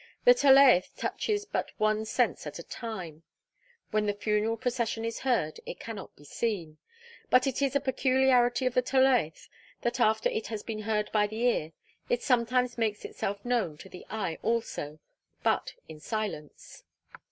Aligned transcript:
The 0.25 0.33
Tolaeth 0.33 0.95
touches 0.97 1.45
but 1.45 1.69
one 1.77 2.05
sense 2.05 2.47
at 2.47 2.57
a 2.57 2.63
time. 2.63 3.21
When 3.91 4.07
this 4.07 4.15
funeral 4.17 4.57
procession 4.57 5.05
is 5.05 5.19
heard 5.19 5.59
it 5.67 5.79
cannot 5.79 6.15
be 6.15 6.23
seen. 6.23 6.79
But 7.29 7.45
it 7.45 7.61
is 7.61 7.75
a 7.75 7.79
peculiarity 7.79 8.65
of 8.65 8.73
the 8.73 8.81
Tolaeth 8.81 9.47
that 9.83 9.99
after 9.99 10.27
it 10.31 10.47
has 10.47 10.63
been 10.63 10.79
heard 10.79 11.11
by 11.11 11.27
the 11.27 11.43
ear, 11.43 11.73
it 12.09 12.23
sometimes 12.23 12.79
makes 12.79 13.05
itself 13.05 13.45
known 13.45 13.77
to 13.77 13.89
the 13.89 14.03
eye 14.09 14.39
also 14.41 14.97
but 15.43 15.75
in 15.87 15.99
silence. 15.99 16.83